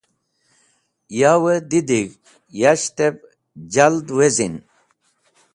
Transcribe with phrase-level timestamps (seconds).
[1.19, 2.17] Yavẽ didig̃h
[2.59, 3.15] yashtẽb
[3.73, 4.55] jald wezin.